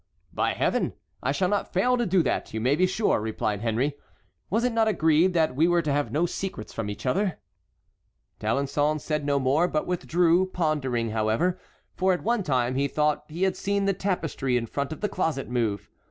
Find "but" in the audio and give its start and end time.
9.67-9.85